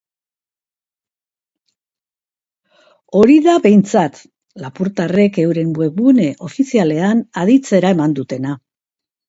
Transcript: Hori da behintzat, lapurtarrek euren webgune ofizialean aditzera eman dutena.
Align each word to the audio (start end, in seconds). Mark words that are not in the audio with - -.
Hori 3.19 3.37
da 3.49 3.55
behintzat, 3.67 4.23
lapurtarrek 4.63 5.39
euren 5.47 5.77
webgune 5.83 6.29
ofizialean 6.51 7.25
aditzera 7.45 7.97
eman 7.99 8.21
dutena. 8.23 8.59